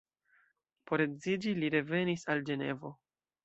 [0.91, 2.97] Por edziĝi li revenis al Ĝenevo.